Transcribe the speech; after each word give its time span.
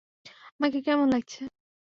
আমাকে 0.55 0.79
কেমন 0.81 1.07
লাগছে? 1.13 1.41